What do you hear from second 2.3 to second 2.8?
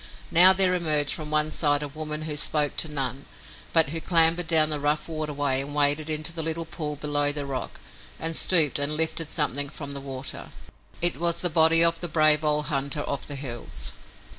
spoke